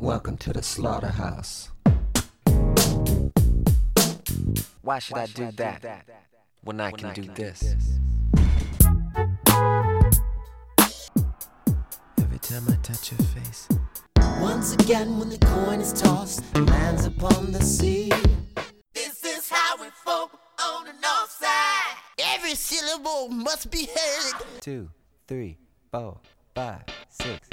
[0.00, 1.68] Welcome to the slaughterhouse.
[4.80, 6.06] Why should I do that
[6.62, 7.74] when I can do this?
[12.18, 13.68] Every time I touch your face,
[14.40, 18.10] Once again, when the coin is tossed and lands upon the sea.
[18.94, 20.30] This is how we folk
[20.62, 21.96] on the north side.
[22.18, 24.42] Every syllable must be heard.
[24.62, 24.88] two,
[25.28, 25.58] three,
[25.92, 26.16] four,
[26.54, 27.49] five, six,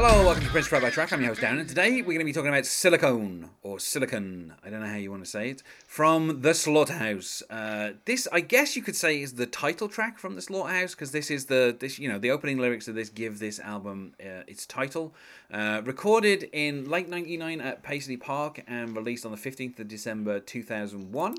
[0.00, 1.12] Hello, welcome to Prince Track Track.
[1.12, 4.54] I'm your host Darren, and today we're going to be talking about silicone or silicon.
[4.64, 5.64] I don't know how you want to say it.
[5.88, 7.42] From the Slaughterhouse.
[7.50, 11.10] Uh, this, I guess, you could say, is the title track from the Slaughterhouse because
[11.10, 14.44] this is the this you know the opening lyrics of this give this album uh,
[14.46, 15.16] its title.
[15.52, 20.38] Uh, recorded in late '99 at Paisley Park and released on the 15th of December
[20.38, 21.34] 2001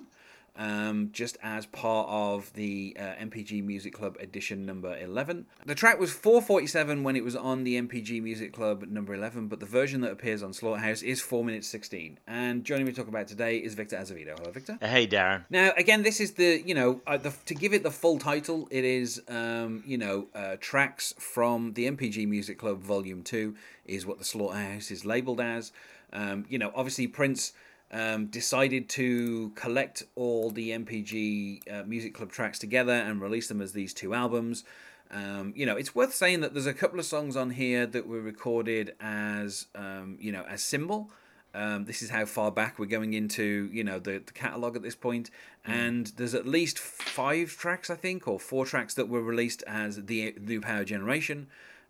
[0.55, 5.45] um, just as part of the uh, NPG Music Club edition number 11.
[5.65, 9.59] The track was 447 when it was on the NPG Music Club number 11, but
[9.59, 12.19] the version that appears on Slaughterhouse is 4 minutes 16.
[12.27, 14.35] And joining me to talk about today is Victor Azevedo.
[14.37, 14.77] Hello, Victor.
[14.81, 15.45] Hey, Darren.
[15.49, 18.67] Now, again, this is the you know uh, the, to give it the full title,
[18.71, 24.05] it is um, you know uh, tracks from the NPG Music Club Volume Two is
[24.05, 25.71] what the Slaughterhouse is labelled as.
[26.11, 27.53] Um, you know, obviously Prince
[27.91, 33.61] um, decided to collect all the NPG uh, Music Club tracks together and release them
[33.61, 34.63] as these two albums.
[35.11, 38.07] Um, you know, it's worth saying that there's a couple of songs on here that
[38.07, 41.09] were recorded as um, you know as symbol.
[41.53, 44.83] Um, this is how far back we're going into, you know, the, the catalog at
[44.83, 45.31] this point.
[45.65, 50.05] And there's at least five tracks, I think, or four tracks that were released as
[50.05, 51.47] the New Power Generation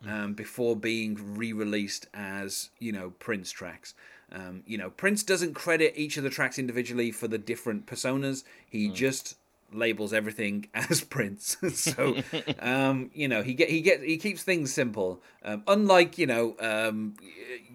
[0.08, 3.94] um, before being re-released as, you know, Prince tracks.
[4.32, 8.44] Um, you know, Prince doesn't credit each of the tracks individually for the different personas.
[8.70, 9.36] He just
[9.72, 11.58] labels everything as Prince.
[11.74, 12.18] so,
[12.60, 15.22] um, you know, he get he get he keeps things simple.
[15.44, 17.16] Um, unlike you know, um,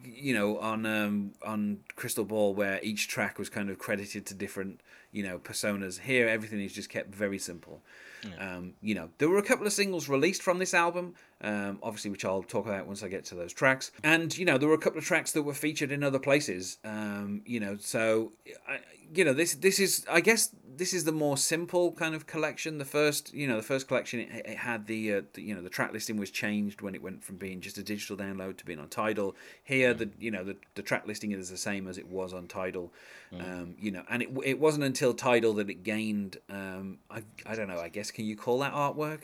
[0.04, 4.34] you know, on um, on Crystal Ball, where each track was kind of credited to
[4.34, 4.80] different
[5.14, 6.00] you know personas.
[6.00, 7.80] Here, everything is just kept very simple.
[8.38, 12.10] Um, you know, there were a couple of singles released from this album, um, obviously,
[12.10, 13.92] which I'll talk about once I get to those tracks.
[14.02, 16.78] And you know, there were a couple of tracks that were featured in other places.
[16.84, 18.32] Um, you know, so
[18.68, 18.80] I,
[19.14, 22.78] you know, this this is, I guess, this is the more simple kind of collection.
[22.78, 25.62] The first, you know, the first collection it, it had the, uh, the you know
[25.62, 28.64] the track listing was changed when it went from being just a digital download to
[28.64, 29.34] being on Tidal.
[29.62, 32.46] Here, the you know the, the track listing is the same as it was on
[32.46, 32.92] Tidal.
[33.32, 36.38] Um, you know, and it it wasn't until Tidal that it gained.
[36.48, 37.80] Um, I I don't know.
[37.80, 39.22] I guess can you call that artwork?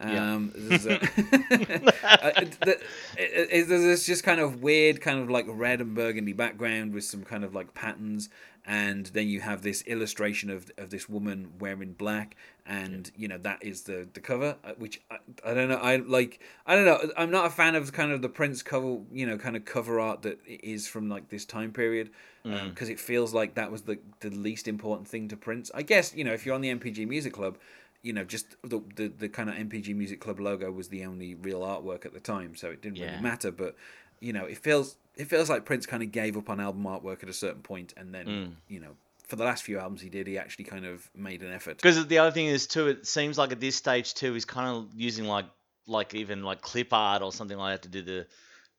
[0.00, 2.78] Um, there's, a, uh, the-
[3.18, 6.92] it- it- there's this just kind of weird, kind of like red and burgundy background
[6.94, 8.28] with some kind of like patterns,
[8.64, 12.36] and then you have this illustration of of this woman wearing black,
[12.66, 15.76] and you know that is the the cover, uh, which I, I don't know.
[15.76, 17.12] I like I don't know.
[17.16, 20.00] I'm not a fan of kind of the Prince cover, you know, kind of cover
[20.00, 22.10] art that is from like this time period,
[22.44, 25.70] because it feels like that was the the least important thing to Prince.
[25.74, 27.58] I guess you know if you're on the NPG Music Club
[28.02, 31.34] you know, just the, the the kind of NPG Music Club logo was the only
[31.34, 33.06] real artwork at the time, so it didn't Yeah.
[33.06, 33.50] really matter.
[33.52, 33.76] But
[34.20, 37.22] you know, it feels it feels like Prince kind of gave up on album artwork
[37.22, 38.52] at a certain point, and then Mm.
[38.68, 38.96] you know,
[39.26, 41.76] for the last few albums he did, he actually kind of made an effort.
[41.76, 44.68] Because the other thing is too, it seems like at this stage too, he's kind
[44.68, 45.46] of using like
[45.86, 48.26] like even like clip art or something like that to do the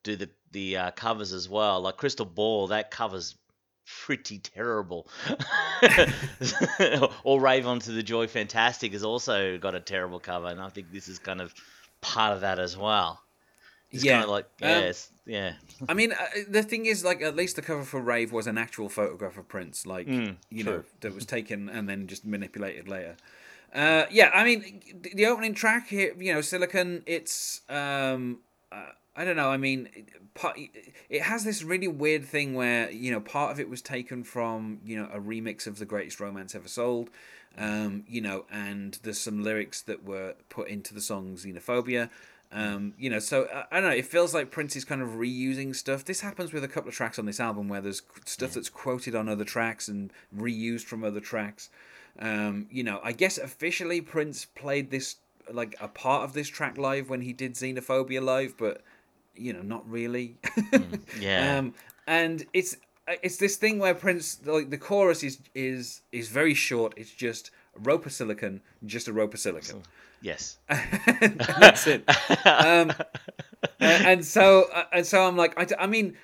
[0.02, 1.80] do the the uh, covers as well.
[1.80, 3.36] Like Crystal Ball, that covers
[3.86, 5.08] pretty terrible.
[7.24, 10.92] or Rave Un2 the Joy Fantastic has also got a terrible cover, and I think
[10.92, 11.54] this is kind of
[12.00, 13.20] part of that as well.
[13.90, 14.92] It's Yeah, kind of like um,
[15.26, 15.52] yeah,
[15.88, 16.16] I mean, uh,
[16.48, 19.48] the thing is, like, at least the cover for Rave was an actual photograph of
[19.48, 23.16] Prince, like, Mm, you know, that was taken and then just manipulated later.
[23.74, 28.40] Uh, yeah, I mean, the, the opening track here, you know, Silicon, it's, um,
[28.72, 30.58] uh, I don't know, I mean, it, part,
[31.08, 34.80] it has this really weird thing where, you know, part of it was taken from,
[34.84, 37.10] you know, a remix of The Greatest Romance Ever Sold,
[37.56, 42.10] um, you know, and there's some lyrics that were put into the song Xenophobia.
[42.50, 43.96] Um, you know, so I, I don't know.
[43.96, 46.04] It feels like Prince is kind of reusing stuff.
[46.04, 49.14] This happens with a couple of tracks on this album where there's stuff that's quoted
[49.14, 51.70] on other tracks and reused from other tracks.
[52.18, 55.16] Um, you know, I guess officially Prince played this
[55.52, 58.82] like a part of this track live when he did Xenophobia live, but
[59.36, 60.36] you know, not really.
[61.20, 61.58] yeah.
[61.58, 61.74] Um,
[62.06, 62.76] and it's
[63.22, 66.94] it's this thing where Prince like the chorus is is is very short.
[66.96, 69.82] It's just rope of silicon, just a rope of silicon.
[70.22, 70.58] yes.
[70.68, 72.04] that's it.
[72.46, 72.92] Um,
[73.80, 76.16] and, and so uh, and so I'm like I, I mean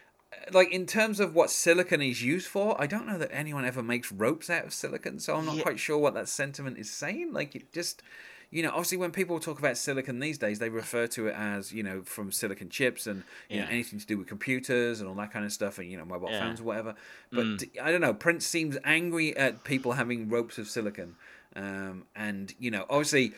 [0.53, 3.83] like in terms of what silicon is used for, I don't know that anyone ever
[3.83, 5.63] makes ropes out of silicon, so I'm not Yeah.
[5.63, 7.33] quite sure what that sentiment is saying.
[7.33, 8.03] Like it just
[8.51, 11.73] you know, obviously when people talk about silicon these days, they refer to it as
[11.73, 15.15] you know from silicon chips and you know anything to do with computers and all
[15.17, 16.41] that kind of stuff and you know mobile Yeah.
[16.41, 16.95] phones or whatever.
[17.33, 18.13] But I don't know.
[18.15, 21.17] Prince seems angry at people having ropes of silicon,
[21.57, 23.33] um, and you know, obviously.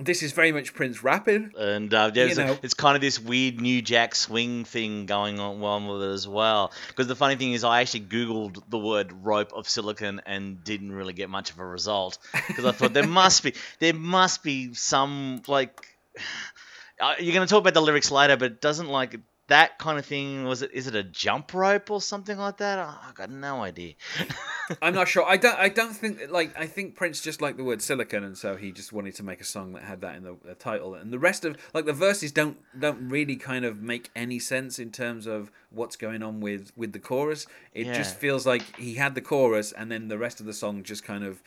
[0.00, 1.50] This is very much Prince rapping.
[1.58, 5.40] and uh, there's You a- it's kind of this weird New Jack Swing thing going
[5.40, 6.72] on with it as well.
[6.86, 10.92] Because the funny thing is, I actually googled the word "rope of silicon" and didn't
[10.92, 12.18] really get much of a result.
[12.46, 15.80] Because I thought there must be there must be some like
[17.00, 19.18] uh, you're going to talk about the lyrics later, but it doesn't like
[19.48, 20.44] that kind of thing.
[20.44, 20.70] Was it?
[20.74, 22.78] Is it a jump rope or something like that?
[22.78, 23.94] I got no idea.
[24.82, 25.24] I'm not sure.
[25.24, 25.58] I don't.
[25.58, 28.72] I don't think like I think Prince just liked the word silicon, and so he
[28.72, 30.94] just wanted to make a song that had that in the, the title.
[30.94, 34.78] And the rest of like the verses don't don't really kind of make any sense
[34.78, 37.46] in terms of what's going on with with the chorus.
[37.74, 40.82] It just feels like he had the chorus, and then the rest of the song
[40.82, 41.42] just kind of,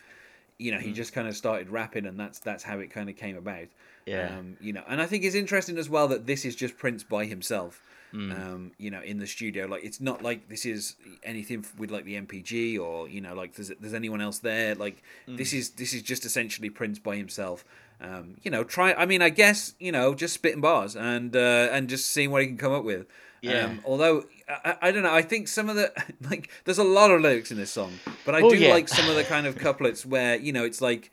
[0.58, 0.82] you know, Mm.
[0.82, 3.66] he just kind of started rapping, and that's that's how it kind of came about.
[4.06, 4.36] Yeah.
[4.36, 7.04] Um, you know, and I think it's interesting as well that this is just Prince
[7.04, 7.80] by himself.
[8.12, 8.32] Mm.
[8.40, 12.04] Um, you know, in the studio, like it's not like this is anything with like
[12.04, 14.74] the NPG or you know, like there's there's anyone else there.
[14.74, 15.36] Like Mm.
[15.38, 17.64] this is this is just essentially Prince by himself.
[18.00, 18.92] Um, you know, try.
[18.94, 22.42] I mean, I guess you know, just spitting bars and uh, and just seeing what
[22.42, 23.06] he can come up with.
[23.40, 23.64] Yeah.
[23.66, 25.90] Um, although I, I don't know, I think some of the
[26.30, 27.92] like there's a lot of lyrics in this song,
[28.26, 28.70] but I Oh, do yeah.
[28.74, 31.10] like some of the kind of couplets where you know it's like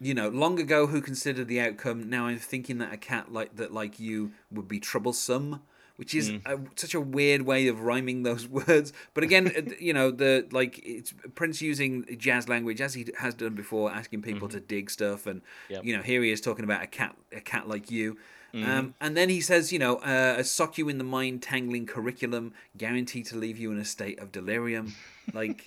[0.00, 2.08] you know, long ago who considered the outcome.
[2.08, 5.60] Now I'm thinking that a cat like that like you would be troublesome,
[5.98, 6.40] which is Mm.
[6.46, 8.92] a, such a weird way of rhyming those words.
[9.14, 13.34] But again, uh, you know, the like it's Prince using jazz language as he has
[13.34, 15.72] done before, asking people to dig stuff, and Mm-hmm.
[15.74, 15.84] Yep.
[15.84, 18.16] you know, here he is talking about a cat, a cat like you.
[18.54, 18.70] Mm-hmm.
[18.70, 21.84] Um, and then he says, you know, uh, a sock you in the mind tangling
[21.84, 24.94] curriculum, guaranteed to leave you in a state of delirium.
[25.34, 25.66] Like,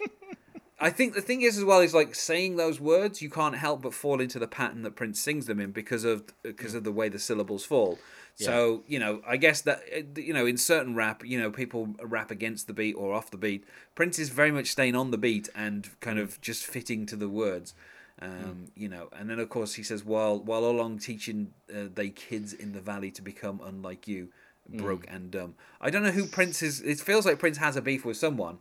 [0.81, 3.83] I think the thing is as well is like saying those words, you can't help
[3.83, 6.91] but fall into the pattern that Prince sings them in because of because of the
[6.91, 7.99] way the syllables fall.
[8.35, 9.83] So you know, I guess that
[10.17, 13.37] you know, in certain rap, you know, people rap against the beat or off the
[13.37, 13.63] beat.
[13.93, 17.29] Prince is very much staying on the beat and kind of just fitting to the
[17.29, 17.75] words.
[18.19, 22.09] Um, You know, and then of course he says, while while along teaching uh, they
[22.09, 24.29] kids in the valley to become unlike you,
[24.69, 25.55] broke and dumb.
[25.79, 26.81] I don't know who Prince is.
[26.81, 28.57] It feels like Prince has a beef with someone.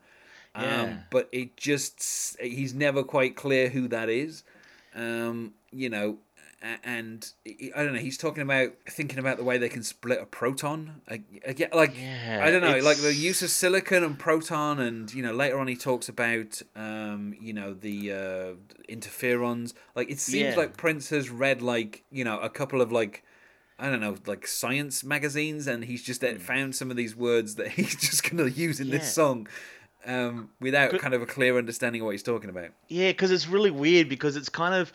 [0.54, 0.82] Yeah.
[0.82, 4.42] Um, but it just he's never quite clear who that is.
[4.94, 6.18] Um, you know,
[6.84, 7.26] and
[7.74, 8.00] I don't know.
[8.00, 11.00] He's talking about thinking about the way they can split a proton.
[11.08, 15.12] I, I like Yeah, I don't know, like the use of silicon and proton, and
[15.14, 18.52] you know later on he talks about um, you know the uh,
[18.94, 19.72] interferons.
[19.94, 20.56] Like it seems Yeah.
[20.56, 23.24] like Prince has read like you know a couple of like.
[23.82, 27.54] I don't know, like science magazines, and he's just uh, found some of these words
[27.54, 28.88] that he's just going to use in.
[28.88, 28.98] Yeah.
[28.98, 29.48] this song
[30.06, 32.70] um, without kind of a clear understanding of what he's talking about.
[32.88, 34.92] Yeah, because it's really weird because it's kind of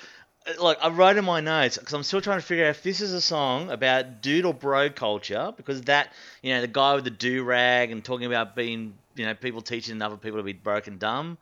[0.48, 2.84] uh, like I wrote in my notes because I'm still trying to figure out if
[2.84, 6.96] this is a song about dude or bro culture because that you know the guy
[6.96, 10.44] with the do rag and talking about being you know people teaching other people to
[10.44, 11.38] be broken dumb.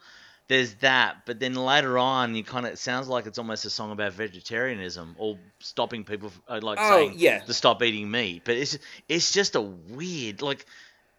[0.49, 3.69] There's that, but then later on, you kind of it sounds like it's almost a
[3.69, 7.39] song about vegetarianism or stopping people f- uh, like Oh, saying yeah.
[7.39, 8.41] to stop eating meat.
[8.43, 8.77] But it's
[9.07, 10.65] it's just a weird like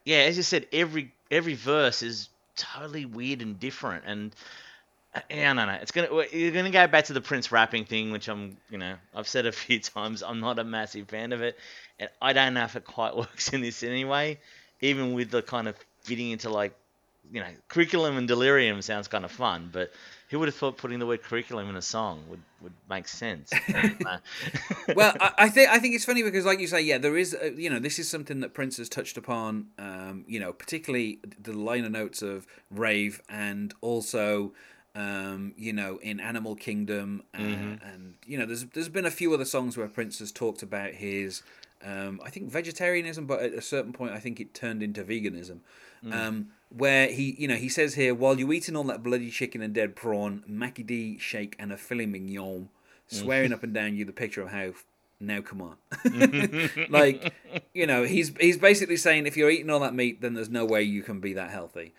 [0.05, 4.35] yeah, as you said, every every verse is totally weird and different, and
[5.15, 8.11] uh, yeah, no, no, it's gonna you're gonna go back to the Prince rapping thing,
[8.11, 10.23] which I'm, you know, I've said a few times.
[10.23, 11.58] I'm not a massive fan of it,
[11.99, 14.39] and I don't know if it quite works in this anyway.
[14.81, 16.75] Even with the kind of fitting into like,
[17.33, 19.91] you know, curriculum and delirium sounds kind of fun, but
[20.31, 23.53] who would have thought putting the word curriculum in a song would would make sense?
[24.07, 24.19] Uh,
[24.95, 27.35] well, I, I think I think it's funny because, like you say, yeah, there is,
[27.35, 29.69] uh, you know, this is something that Prince has touched upon.
[29.79, 34.53] Um, you know, particularly the liner notes of "Rave" and also,
[34.95, 39.33] um, you know, in Animal Kingdom, uh, and you know, there's there's been a few
[39.33, 41.43] other songs where Prince has talked about his,
[41.84, 45.58] um, I think vegetarianism, but at a certain point, I think it turned into veganism.
[46.10, 49.62] Um, where he, you know, he says here, while you're eating all that bloody chicken
[49.62, 52.69] and dead prawn, Mackie D shake and a filet mignon,
[53.06, 54.72] swearing up and down you the picture of how.
[55.20, 55.76] Now come on,
[56.91, 57.32] like
[57.72, 60.67] you know he's he's basically saying if you're eating all that meat, then there's no
[60.67, 61.94] way you can be that healthy.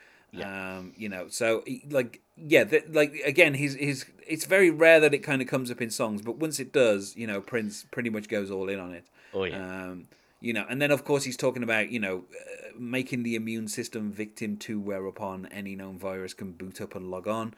[0.78, 5.14] Um, you know, so like yeah, th- like again, he's he's it's very rare that
[5.14, 8.10] it kind of comes up in songs, but once it does, you know, Prince pretty
[8.10, 9.06] much goes all in on it.
[9.34, 9.58] Oh, yeah.
[9.58, 10.08] Um,
[10.42, 13.68] you know, and then of course he's talking about you know uh, making the immune
[13.68, 17.56] system victim to whereupon any known virus can boot up and log on.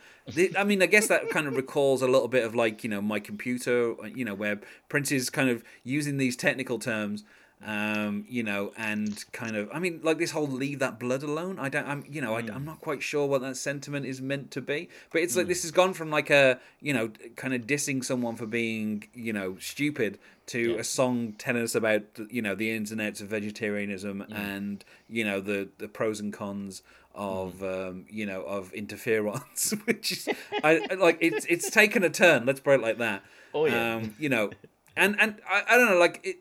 [0.58, 3.02] I mean, I guess that kind of recalls a little bit of like you know
[3.02, 7.24] my computer, you know, where Prince is kind of using these technical terms.
[7.66, 11.58] Um, you know, and kind of, I mean, like this whole "leave that blood alone."
[11.60, 14.52] I don't, I'm, you know, I, I'm not quite sure what that sentiment is meant
[14.52, 17.62] to be, but it's like this has gone from like a, you know, kind of
[17.62, 22.56] dissing someone for being, you know, stupid to a song telling us about, you know,
[22.56, 26.84] the ins and outs of vegetarianism and you know the the pros and cons
[27.16, 30.30] of um, you know of interference, which is
[30.64, 32.46] I I- like it's it's taken a turn.
[32.46, 33.24] Let's put it like that.
[33.54, 33.96] Oh, yeah.
[33.96, 34.52] Um, you know,
[34.96, 36.38] and and I, I don't know, like it.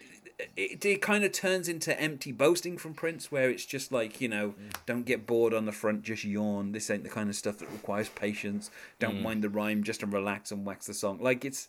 [0.56, 4.28] It, it kind of turns into empty boasting from Prince, where it's just like you
[4.28, 6.72] know, don't get bored on the front, just yawn.
[6.72, 8.70] This ain't the kind of stuff that requires patience.
[8.98, 9.22] Don't mm.
[9.22, 11.18] mind the rhyme, just to relax and wax the song.
[11.22, 11.68] Like it's,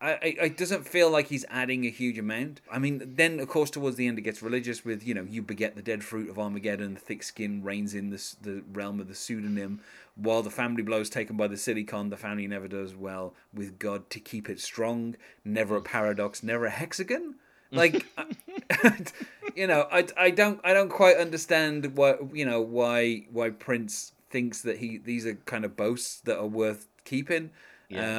[0.00, 2.60] I, I, it doesn't feel like he's adding a huge amount.
[2.70, 5.42] I mean, then of course towards the end it gets religious with you know you
[5.42, 9.14] beget the dead fruit of Armageddon, thick skin reigns in this the realm of the
[9.14, 9.80] pseudonym,
[10.14, 14.08] while the family blows taken by the silicon, the family never does well with God
[14.10, 15.16] to keep it strong.
[15.44, 15.84] Never a mm.
[15.84, 17.36] paradox, never a hexagon.
[17.70, 18.06] Like,
[19.56, 24.12] you know, I, I don't I don't quite understand what you know why why Prince
[24.30, 27.50] thinks that he these are kind of boasts that are worth keeping.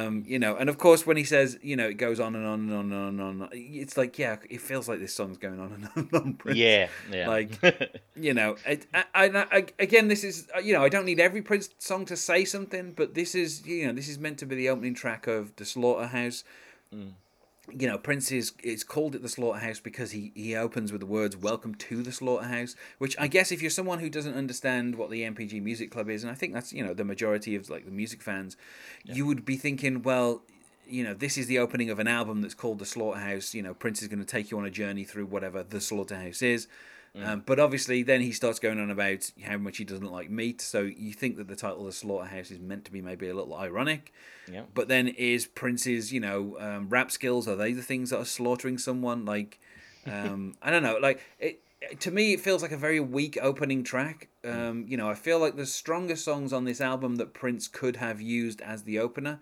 [0.06, 2.46] Um, you know, and of course when he says, you know, it goes on and
[2.46, 3.48] on and on and on and on.
[3.52, 6.32] It's like, yeah, it feels like this song's going on and on and on.
[6.34, 6.56] Prince.
[6.56, 7.28] Yeah, yeah.
[7.28, 11.20] Like, you know, I, I, I, I- again, this is, you know, I don't need
[11.20, 14.46] every Prince song to say something, but this is, you know, this is meant to
[14.46, 16.44] be the opening track of the Slaughterhouse.
[17.70, 21.06] You know, Prince is it's called it the Slaughterhouse because he he opens with the
[21.06, 25.10] words "Welcome to the Slaughterhouse," which I guess if you're someone who doesn't understand what
[25.10, 27.84] the NPG Music Club is, and I think that's you know the majority of like
[27.84, 28.56] the music fans,
[29.04, 30.42] you would be thinking, well,
[30.88, 33.54] you know, this is the opening of an album that's called The Slaughterhouse.
[33.54, 36.42] You know, Prince is going to take you on a journey through whatever The Slaughterhouse
[36.42, 36.66] is.
[37.24, 40.60] Um, but obviously, then he starts going on about how much he doesn't like meat.
[40.60, 43.34] So you think that the title of The Slaughterhouse is meant to be maybe a
[43.34, 44.12] little ironic.
[44.50, 44.62] Yeah.
[44.74, 48.24] But then is Prince's, you know, um, rap skills, are they the things that are
[48.24, 49.24] slaughtering someone?
[49.24, 49.58] Like,
[50.06, 50.98] um, I don't know.
[51.00, 51.62] Like, it,
[52.00, 54.28] to me, it feels like a very weak opening track.
[54.44, 57.96] Um, you know, I feel like the strongest songs on this album that Prince could
[57.96, 59.40] have used as the opener.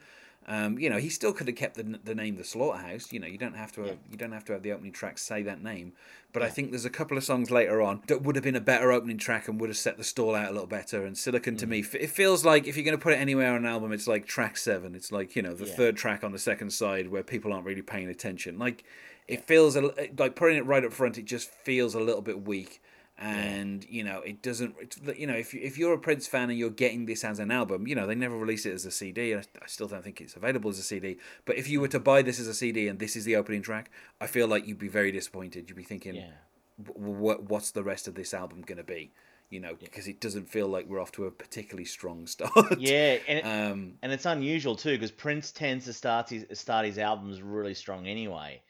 [0.49, 3.13] Um, you know, he still could have kept the, the name the Slaughterhouse.
[3.13, 5.19] You know, you don't have to have, you don't have to have the opening track
[5.19, 5.93] say that name.
[6.33, 8.61] But I think there's a couple of songs later on that would have been a
[8.61, 11.05] better opening track and would have set the stall out a little better.
[11.05, 13.65] And Silicon to me, it feels like if you're going to put it anywhere on
[13.65, 14.95] an album, it's like track seven.
[14.95, 15.75] It's like you know the Yeah.
[15.75, 18.59] third track on the second side where people aren't really paying attention.
[18.59, 18.85] Like
[19.27, 21.19] it feels a, like putting it right up front.
[21.19, 22.81] It just feels a little bit weak.
[23.19, 24.75] And you know it doesn't.
[24.81, 27.39] It's, you know if you, if you're a Prince fan and you're getting this as
[27.39, 29.35] an album, you know they never release it as a CD.
[29.35, 31.17] I, I still don't think it's available as a CD.
[31.47, 33.63] But if you were to buy this as a CD and this is the opening
[33.63, 35.69] track, I feel like you'd be very disappointed.
[35.71, 36.31] You'd be thinking, Yeah.
[36.77, 39.13] what what's the rest of this album going to be?
[39.49, 42.79] You know, because it doesn't feel like we're off to a particularly strong start.
[42.79, 46.85] Yeah, and it, Um, and it's unusual too because Prince tends to start his start
[46.85, 48.61] his albums really strong anyway.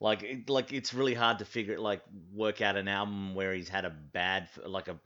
[0.00, 3.84] Like like it's really hard to figure like work out an album where he's had
[3.84, 4.98] a bad like a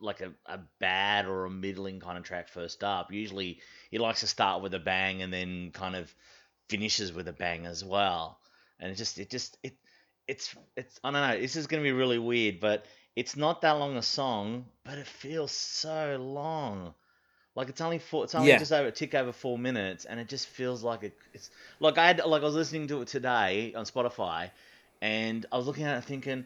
[0.00, 3.12] like a, a bad or a middling kind of track first up.
[3.12, 6.14] Usually he likes to start with a bang and then kind of
[6.68, 8.40] finishes with a bang as well.
[8.78, 9.76] And it just it just it
[10.26, 11.40] it's it's I don't know.
[11.40, 15.06] This is gonna be really weird, but it's not that long a song, but it
[15.06, 16.94] feels so long.
[17.56, 18.24] Like it's only four.
[18.24, 18.58] It's only Yeah.
[18.58, 21.98] just over a tick over four minutes, and it just feels like it, it's like
[21.98, 24.50] I had like I was listening to it today on Spotify,
[25.02, 26.44] and I was looking at it thinking,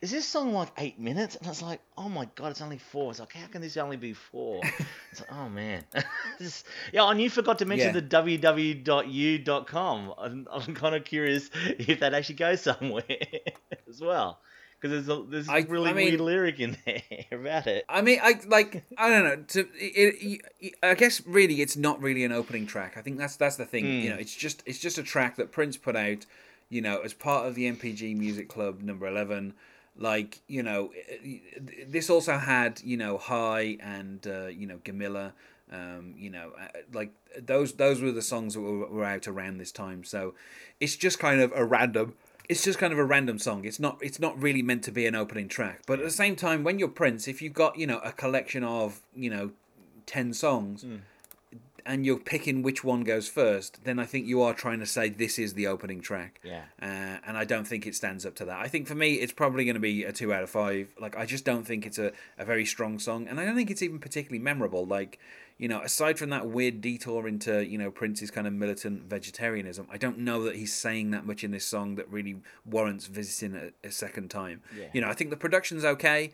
[0.00, 1.36] is this song like eight minutes?
[1.36, 3.10] And I was like, oh my god, it's only four.
[3.10, 4.60] It's like how can this only be four?
[5.12, 5.84] it's like oh man,
[6.38, 7.08] This- yeah.
[7.10, 8.00] And you forgot to mention Yeah.
[8.00, 8.38] the
[8.86, 10.14] www.u.com.
[10.18, 13.04] I'm, I'm kind of curious if that actually goes somewhere
[13.88, 14.40] as well.
[14.82, 17.84] Because there's a there's I- really I mean- weird lyric in there about it.
[17.88, 19.36] I mean, I like I don't know.
[19.36, 22.96] To it, it, I guess really, it's not really an opening track.
[22.96, 23.86] I think that's that's the thing.
[23.86, 26.26] You know, it's just it's just a track that Prince put out.
[26.68, 29.54] You know, as part of the NPG Music Club number eleven.
[29.94, 30.90] Like you know,
[31.86, 35.32] this also had you know High and uh, you know Gamillah.
[35.70, 39.58] Um, you know, uh, like those those were the songs that were, were out around
[39.58, 40.02] this time.
[40.04, 40.34] So
[40.80, 42.14] it's just kind of a random
[42.48, 43.64] it's just kind of a random song.
[43.64, 45.82] It's not it's not really meant to be an opening track.
[45.86, 48.64] But at the same time, when you're Prince, if you've got you know a collection
[48.64, 49.50] of you know
[50.06, 50.84] ten songs,
[51.84, 55.08] and you're picking which one goes first, then I think you are trying to say
[55.08, 56.40] this is the opening track.
[56.42, 56.62] Yeah.
[56.80, 58.58] Uh, and I don't think it stands up to that.
[58.60, 60.88] I think for me, it's probably going to be a two out of five.
[61.00, 63.70] Like I just don't think it's a, a very strong song, and I don't think
[63.70, 64.86] it's even particularly memorable.
[64.86, 65.18] Like
[65.58, 69.86] you know, aside from that weird detour into you know Prince's kind of militant vegetarianism,
[69.90, 73.56] I don't know that he's saying that much in this song that really warrants visiting
[73.56, 74.62] a, a second time.
[74.76, 74.86] Yeah.
[74.92, 76.32] You know, I think the production's okay.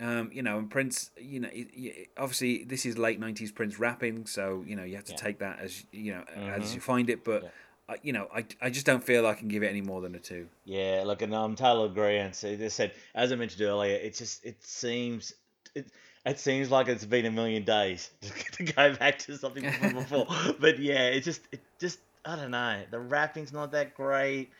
[0.00, 3.78] Um, you know, and Prince, you know, it, it- obviously this is late '90s Prince
[3.78, 5.18] rapping, so you know you have to Yeah.
[5.18, 7.22] take that as you know as you find it.
[7.24, 7.52] But
[7.88, 10.14] I, you know, I, I just don't feel I can give it any more than
[10.14, 10.48] a two.
[10.64, 12.32] Yeah, look, and I'm totally agreeing.
[12.32, 15.34] So they said, as I mentioned earlier, it just it seems
[15.74, 15.86] it,
[16.24, 18.10] it seems like it's been a million days
[18.52, 20.26] to go back to something from before.
[20.60, 22.82] but yeah, it just it just I don't know.
[22.90, 24.50] The rapping's not that great,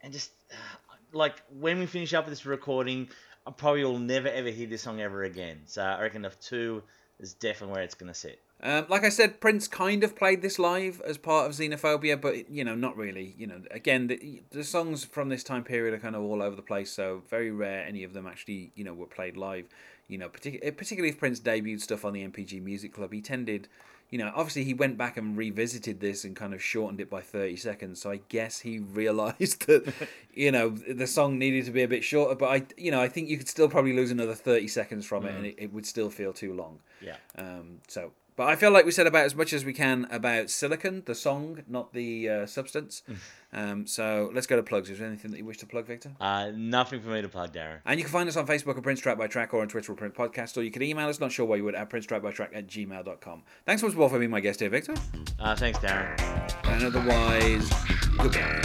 [0.00, 0.30] and just
[1.12, 3.08] like when we finish up this recording,
[3.46, 5.60] I probably will never ever hear this song ever again.
[5.66, 6.82] So I reckon if two
[7.20, 8.40] is definitely where it's gonna sit.
[8.64, 12.48] Um, like I said, Prince kind of played this live as part of Xenophobia, but
[12.48, 13.34] you know, not really.
[13.36, 16.54] You know, again, the, the songs from this time period are kind of all over
[16.54, 19.66] the place, so very rare any of them actually, you know, were played live.
[20.06, 23.66] You know, partic- particularly if Prince debuted stuff on the NPG Music Club, he tended,
[24.10, 27.20] you know, obviously he went back and revisited this and kind of shortened it by
[27.20, 28.00] thirty seconds.
[28.00, 29.92] So I guess he realised that,
[30.34, 32.36] you know, the song needed to be a bit shorter.
[32.36, 35.26] But I, you know, I think you could still probably lose another thirty seconds from
[35.26, 36.78] it, and it, it would still feel too long.
[37.00, 37.16] Yeah.
[37.36, 40.50] Um, so, but I feel like we said about as much as we can about
[40.50, 43.02] Silicon, the song, not the uh, substance.
[43.52, 44.88] um, so let's go to plugs.
[44.90, 46.12] Is there anything that you wish to plug, Victor?
[46.20, 47.78] Uh, nothing for me to plug, Darren.
[47.84, 49.92] And you can find us on Facebook at Prince Track by Track or on Twitter
[49.92, 52.06] at Print Podcast, or you can email us, not sure why you would, at Prince
[52.06, 53.42] Track by Track at gmail.com.
[53.66, 54.94] Thanks so much for being my guest here, Victor.
[55.38, 56.18] Uh, thanks, Darren.
[56.64, 57.70] And otherwise,
[58.18, 58.62] goodbye.